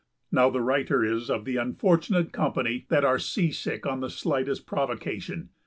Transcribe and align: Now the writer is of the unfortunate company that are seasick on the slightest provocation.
Now 0.31 0.49
the 0.49 0.61
writer 0.61 1.05
is 1.05 1.29
of 1.29 1.45
the 1.45 1.57
unfortunate 1.57 2.31
company 2.31 2.87
that 2.89 3.05
are 3.05 3.19
seasick 3.19 3.85
on 3.85 3.99
the 3.99 4.09
slightest 4.09 4.65
provocation. 4.65 5.49